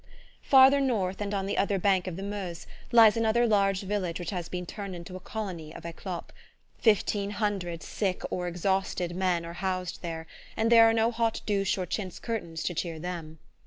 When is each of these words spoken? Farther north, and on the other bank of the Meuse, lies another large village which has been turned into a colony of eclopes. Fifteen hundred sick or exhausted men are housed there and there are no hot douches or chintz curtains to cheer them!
Farther 0.41 0.81
north, 0.81 1.21
and 1.21 1.31
on 1.31 1.45
the 1.45 1.59
other 1.59 1.77
bank 1.77 2.07
of 2.07 2.15
the 2.15 2.23
Meuse, 2.23 2.65
lies 2.91 3.15
another 3.15 3.45
large 3.45 3.83
village 3.83 4.17
which 4.19 4.31
has 4.31 4.49
been 4.49 4.65
turned 4.65 4.95
into 4.95 5.15
a 5.15 5.19
colony 5.19 5.75
of 5.75 5.85
eclopes. 5.85 6.33
Fifteen 6.79 7.29
hundred 7.29 7.83
sick 7.83 8.23
or 8.31 8.47
exhausted 8.47 9.15
men 9.15 9.45
are 9.45 9.53
housed 9.53 10.01
there 10.01 10.25
and 10.57 10.71
there 10.71 10.89
are 10.89 10.93
no 10.93 11.11
hot 11.11 11.41
douches 11.45 11.77
or 11.77 11.85
chintz 11.85 12.17
curtains 12.17 12.63
to 12.63 12.73
cheer 12.73 12.97
them! 12.97 13.37